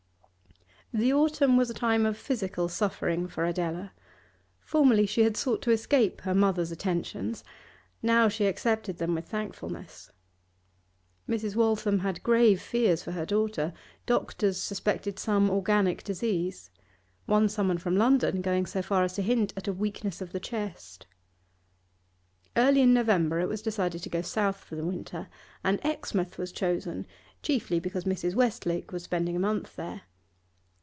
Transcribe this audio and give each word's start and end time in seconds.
The 0.93 1.13
autumn 1.13 1.55
was 1.55 1.69
a 1.69 1.73
time 1.73 2.05
of 2.05 2.17
physical 2.17 2.67
suffering 2.67 3.25
for 3.29 3.45
Adela. 3.45 3.93
Formerly 4.59 5.05
she 5.05 5.23
had 5.23 5.37
sought 5.37 5.61
to 5.61 5.71
escape 5.71 6.19
her 6.19 6.35
mother's 6.35 6.69
attentions, 6.69 7.45
now 8.03 8.27
she 8.27 8.45
accepted 8.45 8.97
them 8.97 9.15
with 9.15 9.23
thankfulness. 9.25 10.11
Mrs. 11.29 11.55
Waltham 11.55 11.99
had 11.99 12.21
grave 12.23 12.61
fears 12.61 13.01
for 13.03 13.13
her 13.13 13.25
daughter; 13.25 13.71
doctors 14.05 14.57
suspected 14.61 15.17
some 15.17 15.49
organic 15.49 16.03
disease, 16.03 16.69
one 17.25 17.47
summoned 17.47 17.81
from 17.81 17.95
London 17.95 18.41
going 18.41 18.65
so 18.65 18.81
far 18.81 19.05
as 19.05 19.13
to 19.13 19.21
hint 19.21 19.53
at 19.55 19.69
a 19.69 19.73
weakness 19.73 20.19
of 20.19 20.33
the 20.33 20.41
chest. 20.41 21.07
Early 22.57 22.81
in 22.81 22.93
November 22.93 23.39
it 23.39 23.47
was 23.47 23.61
decided 23.61 24.03
to 24.03 24.09
go 24.09 24.21
south 24.21 24.57
for 24.57 24.75
the 24.75 24.83
winter, 24.85 25.29
and 25.63 25.79
Exmouth 25.85 26.37
was 26.37 26.51
chosen, 26.51 27.07
chiefly 27.41 27.79
because 27.79 28.03
Mrs. 28.03 28.35
Westlake 28.35 28.91
was 28.91 29.03
spending 29.03 29.37
a 29.37 29.39
month 29.39 29.77
there. 29.77 30.01